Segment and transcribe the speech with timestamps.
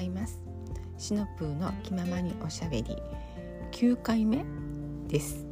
[0.00, 0.40] ざいます。
[0.96, 2.96] シノプーの気ままにおしゃべり。
[3.72, 4.44] 9回目
[5.06, 5.44] です。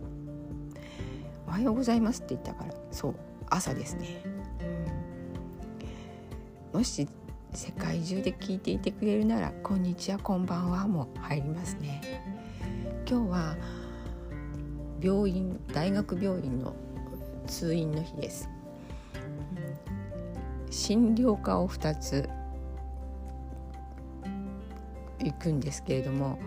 [1.46, 3.14] おはようございますって言ったからそう
[3.48, 4.22] 朝ですね、
[6.72, 7.08] うん、もし
[7.54, 12.22] 世界中で聞いていてくれるならこんにちはこんばんはも入りますね。
[13.08, 13.56] 今日は
[15.00, 16.74] 病院大学病院の
[17.46, 18.48] 通院の日です、
[20.66, 22.28] うん、診療科を2つ
[25.20, 26.38] 行くんですけれども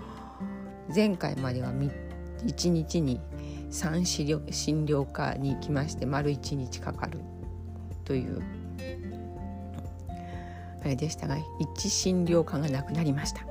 [0.93, 3.19] 前回までは1日に
[3.69, 7.19] 3診療診療科に行きまして丸1日かかる
[8.03, 8.41] という
[10.83, 13.45] あれでしたが一診療科がなくなりました、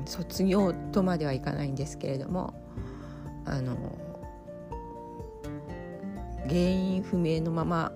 [0.00, 2.54] うん、卒業とまではいかないんですけれども
[3.44, 3.76] あの
[6.46, 7.92] 原因不明のまま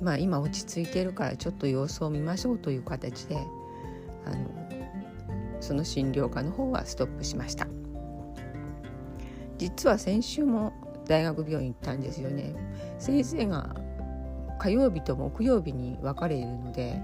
[0.00, 3.36] まあ今落ち着いてるからちょっと様子を見ましょうという形で
[4.26, 4.67] あの
[5.60, 7.66] その診療科の方はストップしました。
[9.58, 10.72] 実は先週も
[11.06, 12.54] 大学病院行ったんですよね。
[12.98, 13.74] 先生が
[14.58, 17.00] 火曜日と木曜日に分かれるので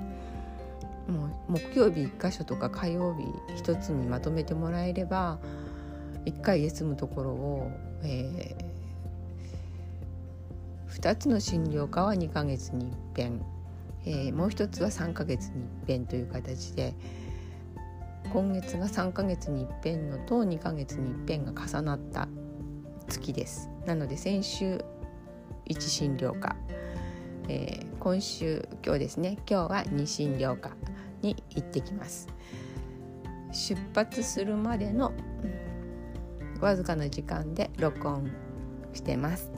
[1.08, 3.24] もう木曜日1箇所とか火曜日
[3.62, 5.38] 1つにまとめてもらえれば
[6.24, 7.70] 1回で済むところを、
[8.02, 13.40] えー、2つの診療科は2ヶ月にいっぺん、
[14.06, 16.94] えー、もう1つは3ヶ月にいっぺんという形で
[18.34, 22.26] 今月が3ヶ月にいっぺんのと2ヶ月にいっぺんが重なった
[23.06, 23.70] 月です。
[23.86, 24.84] なので先週
[25.66, 26.56] 1診療科、
[27.46, 29.38] えー、今週今日ですね。
[29.48, 30.70] 今日は2診療科
[31.22, 32.26] に行ってきます。
[33.52, 35.12] 出発するまでの
[36.60, 38.32] わずかな時間で録音
[38.94, 39.52] してます。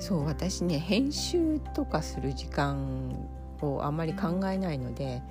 [0.00, 3.28] そう私ね編集とかする時間
[3.62, 5.22] をあまり考えないので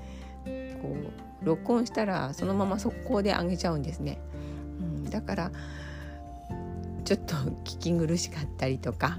[0.81, 0.95] こ
[1.41, 4.19] う録音したらそのまま速攻で上げちゃうんですね、
[4.79, 5.51] うん、だから
[7.05, 9.17] ちょっと聞き苦しかったりとか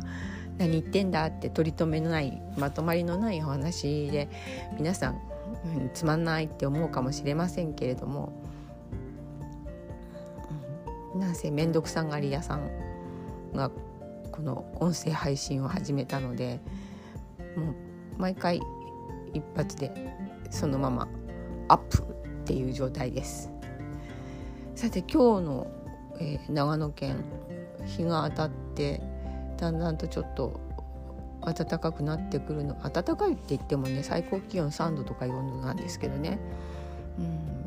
[0.59, 4.29] 何言ってんだって取り留めのないまとまりのないお話で
[4.77, 5.21] 皆さん、
[5.65, 8.33] うん、つまんないって思うかもしれませんけれども、
[11.15, 12.71] うん、なんせ面倒くさがり屋さん
[13.55, 13.71] が
[14.31, 16.61] この音声配信を始めたので
[17.57, 17.75] もう
[18.19, 18.61] 毎回
[19.33, 20.15] 一発で
[20.51, 21.09] そのまま
[21.71, 22.03] アップっ
[22.45, 23.51] ていう状態です。
[24.75, 25.67] さて今日の、
[26.19, 27.25] えー、長野県
[27.87, 29.01] 日が当たって
[29.57, 30.59] だんだんとちょっと
[31.43, 36.39] 暖かくなってくるの暖かいって言ってもね最高気温3度とか4度なんですけどね。
[37.19, 37.23] う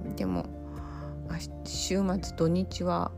[0.10, 0.46] んでも
[1.66, 3.12] 週末土日は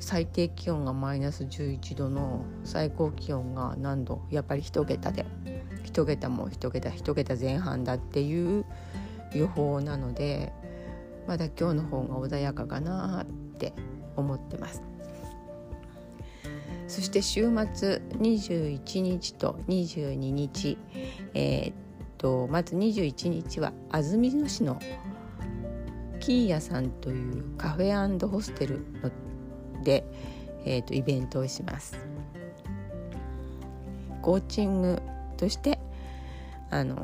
[0.00, 4.22] 最低気温がマイナス11度の最高気温が何度？
[4.30, 5.24] やっぱり1桁で。
[5.84, 8.64] 1桁も1桁1桁前半だっていう
[9.34, 10.52] 予報なので
[11.26, 13.26] まだ今日の方が穏やかかなっ
[13.58, 13.72] て
[14.16, 14.82] 思ってます。
[16.88, 17.42] そして週
[17.72, 20.76] 末21日と22日
[21.34, 21.74] えー、っ
[22.18, 24.80] とまず21日は安曇野市の
[26.18, 28.84] キーヤさんというカフェホステル
[29.84, 30.04] で、
[30.64, 31.96] えー、とイベントをします。
[34.20, 35.00] コーチング
[35.36, 35.78] として
[36.70, 36.96] あの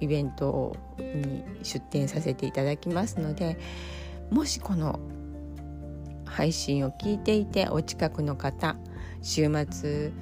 [0.00, 3.58] イベントに出展させていただきますので
[4.30, 5.00] もしこの
[6.24, 8.76] 配信を聞いていてお近くの方
[9.22, 10.12] 週末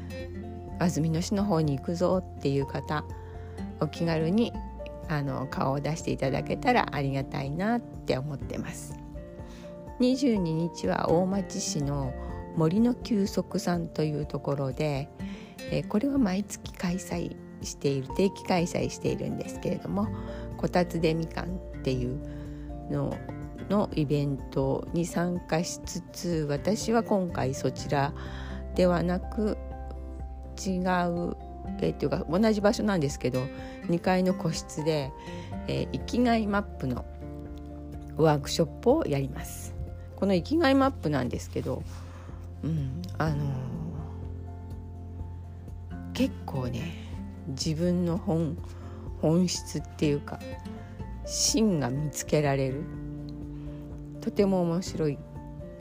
[0.78, 3.04] 安曇野市の方に行くぞっていう方
[3.80, 4.52] お気軽に
[5.08, 8.98] あの顔を出していただけたらありがたいなって思ってます。
[10.00, 12.12] 22日は大町市の
[12.56, 15.08] 森の休息さんというところで、
[15.70, 20.08] えこれは毎月開催している定期開催しているんですけれども
[20.56, 21.48] こたつでみかんっ
[21.82, 22.18] ていう
[22.90, 23.16] の
[23.68, 28.12] のイベントに参加しつつ私は今回そちら
[28.76, 29.58] ではなく
[30.64, 30.78] 違
[31.08, 31.36] う
[31.80, 33.40] えー、っていうか同じ場所なんですけど
[33.88, 35.10] 2階の個室で、
[35.68, 37.04] えー、生きがいマップの
[38.16, 39.74] ワークショップをやります。
[40.16, 41.82] この生きがいマップなんですけど、
[42.64, 47.05] うん、あのー、結構ね
[47.48, 48.56] 自分の本
[49.20, 50.38] 本質っていうか
[51.24, 52.84] 芯が見つけられる
[54.20, 55.18] とても面白い、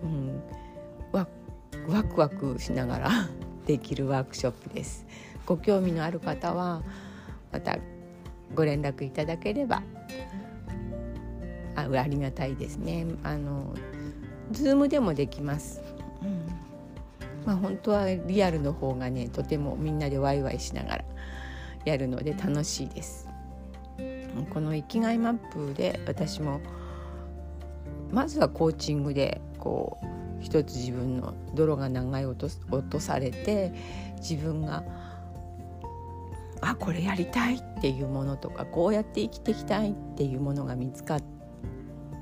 [0.04, 0.42] うん、
[1.12, 1.28] ワ
[1.88, 3.10] ワクワクしながら
[3.66, 5.06] できるワークショップです。
[5.46, 6.84] ご興味のある方は
[7.52, 7.78] また
[8.54, 9.84] ご連絡いただければ
[11.76, 13.06] あありがたいですね。
[13.24, 13.74] あの
[14.52, 15.82] ズームでもできます。
[16.22, 16.46] うん
[17.46, 21.06] まあ、本当はリアルの方がねとてもみんなでワイワイしながら
[21.86, 23.30] やるので楽しいです。
[24.54, 26.60] この生きがいマップで私も
[28.12, 30.06] まずはコーチングでこう
[30.42, 33.74] 一つ自分の泥が長い落と落とされて
[34.18, 34.84] 自分が
[36.62, 41.24] あこれやりたいっていうものとかこうやって生きていきたいっていうものが見つかっ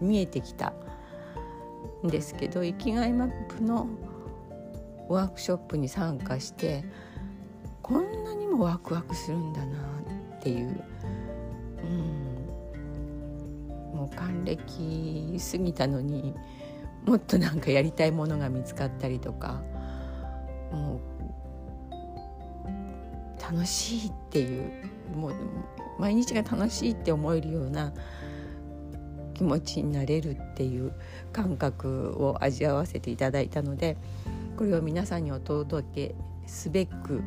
[0.01, 0.73] 見えてきた
[2.05, 3.87] んですけど生きがいマップの
[5.07, 6.83] ワークショップに参加して
[7.83, 9.77] こんなにもワクワクするんだな
[10.37, 10.83] っていう、
[11.83, 11.85] う
[13.93, 16.33] ん、もう還暦過ぎたのに
[17.05, 19.61] もっとなんかやりたいものが見つかったりとか。
[20.73, 21.13] もう
[23.41, 24.71] 楽しいっていう
[25.15, 25.33] もう
[25.99, 27.93] 毎日が楽しいって思えるような
[29.35, 30.93] 気持ちになれるっていう
[31.31, 33.97] 感覚を味わわせていただいたので
[34.57, 36.15] これを皆さんにお届け
[36.47, 37.21] すべく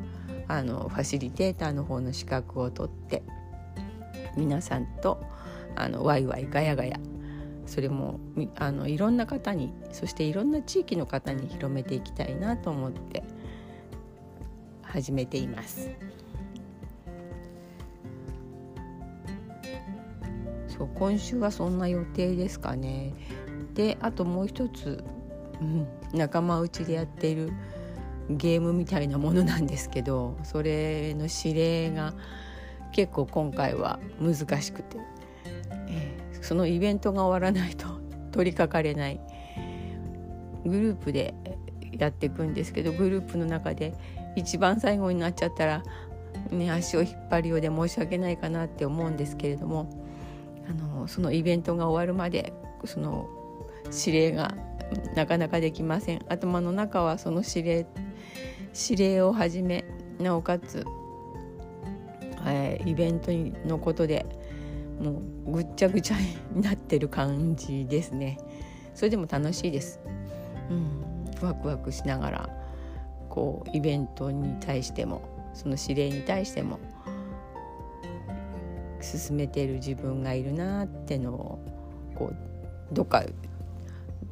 [0.49, 3.23] あのファシリテーターの方の資格を取って
[4.37, 5.25] 皆さんと
[5.75, 6.99] あのワイワイガヤガヤ
[7.67, 8.21] それも
[8.57, 13.25] あのいろんな方にそしていろんな地域の方に広めていきたいなと思って
[14.83, 15.91] 始めています。
[20.69, 23.15] そう今週はそんな予定ですかね。
[23.75, 25.03] であともう一つ、
[25.61, 27.53] うん、仲間内でやっている
[28.31, 32.15] ゲームみたいなものなんですけどそれの指令が
[32.93, 34.97] 結構今回は難しくて、
[35.89, 37.87] えー、そのイベントが終わらないと
[38.33, 39.21] 取りかかれない。
[40.65, 41.33] グループで
[41.93, 43.95] やっていくんですけどグループの中で
[44.35, 45.83] 一番最後になっちゃったら、
[46.51, 49.89] ね、足を引っ張るようで申し訳ないかなって思うんですけれども
[50.69, 52.53] あのそのイベントが終わるまで
[52.85, 53.29] その
[54.07, 54.57] 指令が
[55.15, 56.25] なかなかできません。
[56.29, 57.87] 頭の中はその指令
[58.77, 59.85] 指令をはじめ
[60.21, 60.85] なおかつ、
[62.47, 63.31] えー、イベント
[63.67, 64.27] のことで
[65.01, 68.39] もうぐっちゃぐちゃになってる感じですね。
[68.95, 70.01] それでも楽しいです、
[70.71, 72.49] うん、ワクワクしながら
[73.29, 76.79] こうイベントに対してもその指令に対しても
[79.03, 81.59] 進めてる自分がいるなってのを
[82.15, 83.23] こうどっか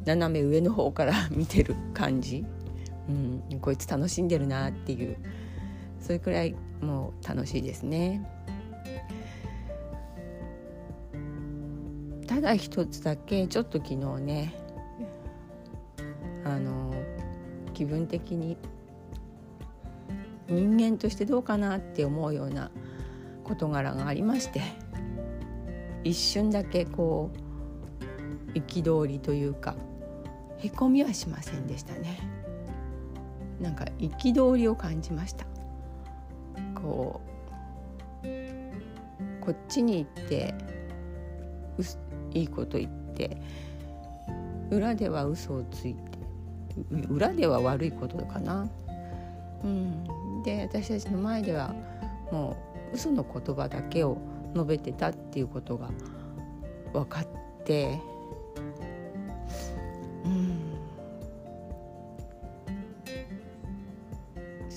[0.05, 2.45] 斜め上の方から見てる感じ、
[3.09, 5.17] うん、こいつ楽しんでるなっていう
[6.01, 8.29] それくらいもう楽しいですね。
[12.27, 14.55] ただ一つだけちょっと昨日ね
[16.45, 16.93] あの
[17.73, 18.57] 気分的に
[20.49, 22.71] 人間としてどうかなって思うような
[23.45, 24.63] 事柄がありまして
[26.03, 27.31] 一瞬だけこ
[28.55, 29.75] う憤りというか
[30.59, 32.34] へこみはしませんでしたね
[33.65, 35.47] なんか憤りを感じました
[36.75, 37.23] こ
[38.23, 38.27] う
[39.41, 40.55] こっちに行って
[42.35, 43.39] いいこと言って
[44.71, 46.19] 裏では嘘をついて
[47.09, 48.69] 裏では悪いことかな。
[49.63, 51.73] うん、で私たちの前では
[52.33, 52.57] も
[52.93, 54.19] う嘘の言葉だけを
[54.53, 55.91] 述べてたっていうことが
[56.93, 57.27] 分かっ
[57.65, 58.01] て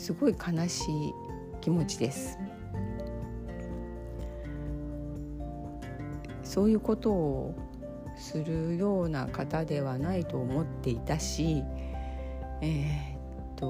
[0.08, 1.14] すごい悲しい
[1.60, 2.40] 気持ちです。
[6.44, 7.56] そういうことを
[8.16, 11.62] するような方ではないと思っていたし
[12.62, 13.68] えー、っと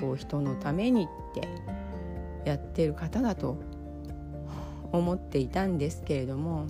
[0.00, 1.46] こう人のためにって
[2.48, 3.58] やってる方だと
[4.92, 6.68] 思っていたんですけれども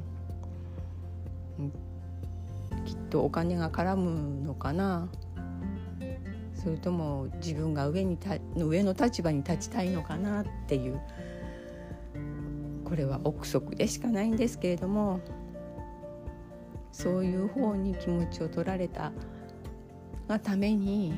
[2.85, 5.09] きっとお金が絡むのかな。
[6.63, 11.01] それとも自分が上にた上の立場に立ちたいのかなっていう
[12.85, 15.21] これは憶測でしかないんですけれども
[16.93, 19.11] そういう方に気持ちを取られた
[20.29, 21.15] がために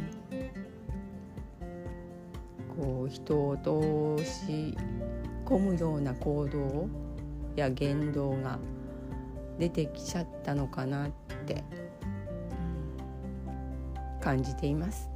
[2.79, 3.57] こう人を
[4.19, 4.75] 通し
[5.45, 6.89] 込むような行動
[7.55, 8.59] や言動が
[9.59, 11.11] 出てきちゃったのかなっ
[11.45, 11.63] て
[14.23, 15.13] 感じています。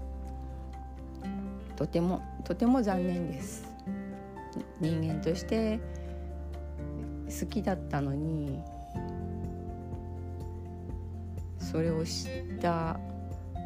[1.78, 3.64] とてもとても残念です。
[4.80, 5.78] 人間として
[7.26, 8.60] 好きだったのに
[11.60, 12.98] それを知った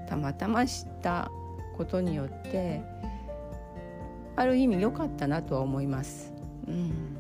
[0.07, 1.31] たまたま知った
[1.75, 2.83] ことによって
[4.37, 6.35] ある意味良かったなとは思います。
[6.69, 7.17] うん、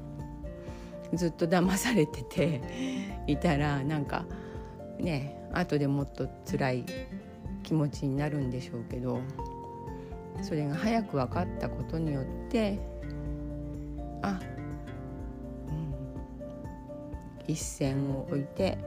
[1.14, 2.60] ずっと騙されてて
[3.26, 4.26] いたらなんか
[4.98, 6.84] ね後でもっと辛い
[7.62, 9.20] 気持ちになるんでしょうけど。
[10.40, 12.78] それが早く分かったことによって
[14.22, 14.40] あ
[15.68, 15.94] うん
[17.46, 18.78] 一線を置いて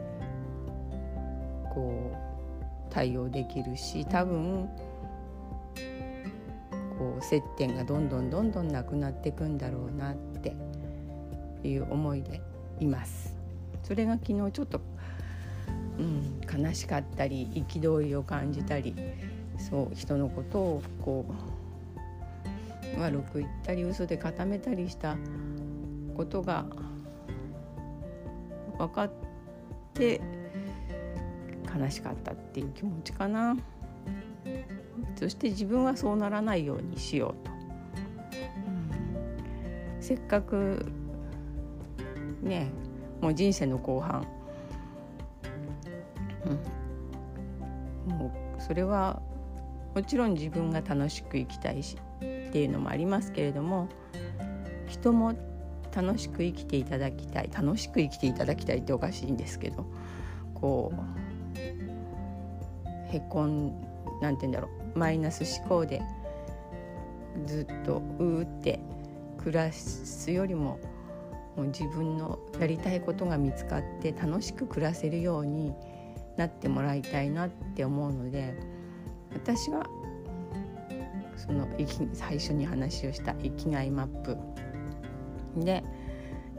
[1.74, 4.70] こう対応できるし多分
[6.98, 10.56] こう接点がどんどんどんどんなくなっていくんだろうなって
[11.68, 12.42] いう思いで
[12.80, 13.36] います。
[13.84, 14.82] それが昨日ちょっと、
[16.00, 18.96] うん、悲しかったり憤りを感じたり
[19.58, 21.26] そう人のことをこ
[22.98, 25.18] う悪く言ったり嘘で固めたりした
[26.16, 26.66] ことが
[28.78, 29.12] 分かっ
[29.94, 30.22] て
[31.78, 33.58] 悲しかったっていう気持ちかな。
[35.16, 37.58] そして自分はそうならないようにしようと、う
[40.00, 40.86] ん、せっかく
[42.42, 42.70] ね
[43.22, 44.28] もう人生の後半、
[48.08, 49.22] うん、もうそれは
[49.96, 52.20] もちろん自分が楽しく生きたいしっ
[52.52, 53.88] ていうのもありますけれども
[54.88, 55.34] 人も
[55.96, 59.86] 楽しく生きていただきたい楽しく生きていただきたいっておかしいんですけど
[60.54, 61.58] こう
[63.16, 63.70] へこん
[64.22, 66.02] なんて言うんだろうマイナス思考で
[67.46, 68.80] ずっとうーって
[69.38, 70.80] 暮らすよりも
[71.56, 75.74] もう自分のやりたいことが見つかって楽しく暮らせるように
[76.36, 78.58] なってもらいたいなって思うので
[79.36, 79.86] 私は
[81.36, 81.68] その
[82.14, 84.38] 最初に話をした生きがいマップ。
[85.58, 85.84] で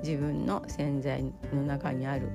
[0.02, 2.28] 自分の潜在の中にある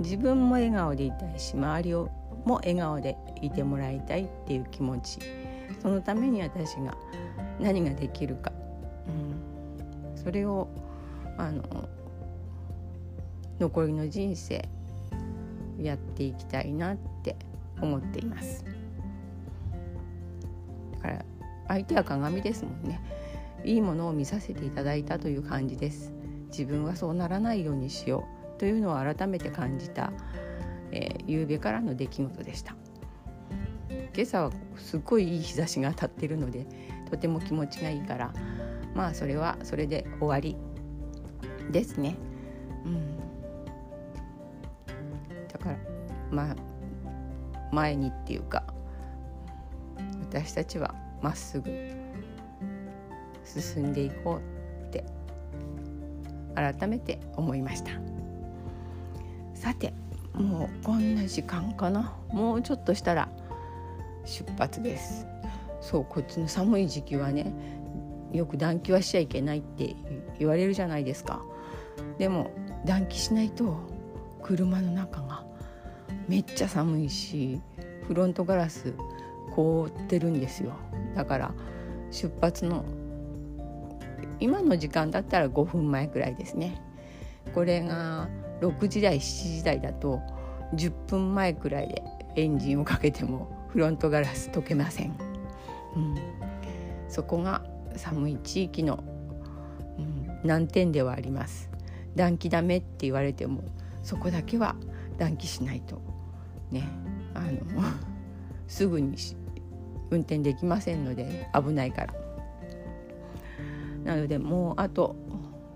[0.00, 2.10] 自分も笑顔でいたいし周りを
[2.44, 5.18] も笑顔でいてもらいたいっていう気持ち。
[5.80, 6.96] そのために私が
[7.60, 8.52] 何ができるか、
[9.06, 10.68] うん、それを
[11.36, 11.88] あの
[13.58, 14.68] 残りの人生
[15.78, 17.36] やっていきたいなって
[17.80, 18.64] 思っています。
[20.96, 21.24] だから
[21.68, 23.00] 相手は鏡ですもんね。
[23.64, 26.12] いいものを見させていただいたという感じです。
[26.50, 28.24] 自分はそうならないようにしよ
[28.56, 30.12] うというのを改めて感じた、
[30.92, 32.76] えー、夕べからの出来事でした。
[34.14, 36.66] 今朝はすっごいいい日差しが当たってるので
[37.10, 38.32] とても気持ちがいいから
[38.94, 40.56] まあそれはそれで終わり
[41.70, 42.16] ですね。
[42.84, 43.18] うん、
[45.48, 45.76] だから
[46.30, 46.56] まあ
[47.72, 48.64] 前にっていうか
[50.36, 51.70] 私たちはまっすぐ
[53.42, 54.38] 進んでいこ
[54.84, 55.02] うって
[56.54, 57.92] 改めて思いました。
[59.54, 59.94] さて
[60.34, 62.14] もうこんな時間かな。
[62.28, 63.30] もうちょっとしたら
[64.26, 65.26] 出発です。
[65.80, 67.50] そうこっちの寒い時期はね
[68.30, 69.96] よく暖気はしちゃいけないって
[70.38, 71.42] 言われるじゃないですか。
[72.18, 72.50] でも
[72.84, 73.78] 暖気しないと
[74.42, 75.46] 車の中が
[76.28, 77.58] めっちゃ寒いし
[78.06, 78.92] フロントガラス
[79.54, 80.72] 凍ってるんですよ。
[81.14, 81.54] だから
[82.10, 82.84] 出発の
[84.38, 86.80] 今の時間だったら5分前くらいですね。
[87.54, 88.28] これが
[88.60, 90.20] 6時台7時台だと
[90.74, 92.02] 10分前くらいで
[92.36, 95.16] エンジンをかけてもフロントガラス溶けません、
[95.94, 96.16] うん、
[97.08, 99.02] そこが寒い地域の、
[99.98, 101.70] うん、難点ではあります。
[102.14, 103.62] 暖気ダメって言われても
[104.02, 104.76] そこだけは
[105.18, 106.00] 暖気しないと。
[106.70, 106.88] ね。
[107.34, 108.15] あの
[108.66, 109.16] すぐに
[110.10, 112.14] 運転できませんので危ないから。
[114.04, 115.16] なのでもうあと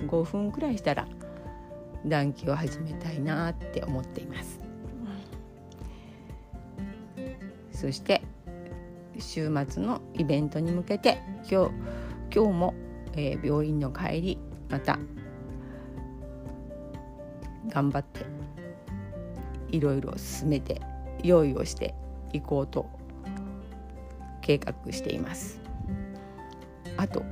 [0.00, 1.08] 5分くらいしたら
[2.06, 4.60] 暖気を始めたいなって思っています。
[7.72, 8.22] そして
[9.18, 11.18] 週末のイベントに向けて
[11.50, 11.72] 今日
[12.34, 12.74] 今日も、
[13.14, 14.98] えー、病院の帰りまた
[17.68, 18.26] 頑張って
[19.70, 20.80] いろいろ進めて
[21.22, 21.94] 用意をして
[22.32, 22.88] いこうと
[24.40, 25.60] 計画しています。
[26.96, 27.22] あと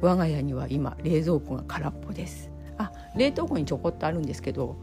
[0.00, 2.50] 我が家には今冷蔵庫が空っぽです。
[2.76, 4.76] あ冷凍庫にちょこっとあるんですけど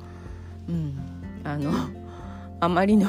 [0.68, 0.98] うん
[1.44, 1.72] あの
[2.60, 3.08] あまりの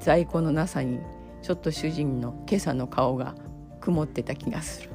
[0.00, 1.00] 在庫のなさに
[1.42, 3.34] ちょっと主人の今朝の顔が
[3.80, 4.90] 曇ってた気がする。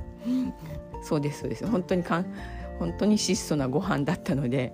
[1.04, 1.66] そうですそうです。
[1.66, 2.26] 本当にかん
[2.78, 4.74] 本当に質素なご飯だったので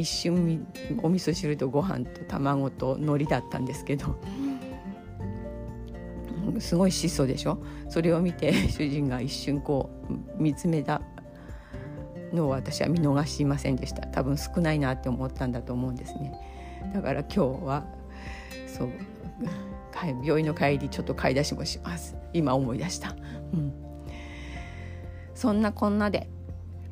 [0.00, 0.66] 一瞬
[1.02, 4.16] お味噌汁とご飯と卵と海苔だったんですけど
[6.58, 7.62] すごい質素でしょ？
[7.88, 9.90] それを見て主人が一瞬こ
[10.38, 11.02] う見つめた
[12.32, 14.06] のを私は見逃しませんでした。
[14.06, 16.32] 多分少ないなって思ったんだと思うんですね。
[16.94, 17.84] だから今日は
[18.66, 18.90] そう
[20.24, 22.16] 病院の帰りちょっと買い出しもします。
[22.32, 23.14] 今思い出した、
[23.52, 23.72] うん、
[25.34, 26.28] そんなこんなで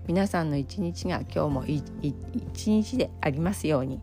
[0.08, 4.00] 皆さんの一日が今日も一日でありますように。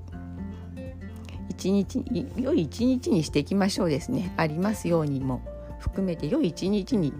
[1.50, 2.04] 一日
[2.38, 4.32] 良い一日にしていきましょうですね。
[4.38, 5.42] ありますようにも。
[5.80, 7.14] 含めて良い一日に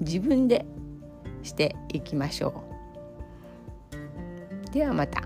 [0.00, 0.64] 自分で
[1.42, 2.62] していきましょ
[4.70, 4.70] う。
[4.72, 5.22] ではまた。